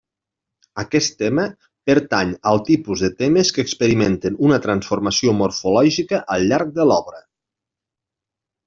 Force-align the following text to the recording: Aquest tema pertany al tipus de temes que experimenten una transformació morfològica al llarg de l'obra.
Aquest 0.83 1.17
tema 1.19 1.43
pertany 1.91 2.31
al 2.53 2.63
tipus 2.71 3.05
de 3.07 3.11
temes 3.21 3.53
que 3.59 3.67
experimenten 3.67 4.41
una 4.49 4.61
transformació 4.67 5.37
morfològica 5.43 6.25
al 6.39 6.53
llarg 6.53 6.75
de 6.81 6.91
l'obra. 6.93 7.25